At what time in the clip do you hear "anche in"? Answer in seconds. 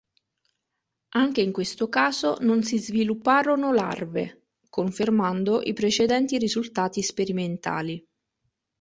1.09-1.51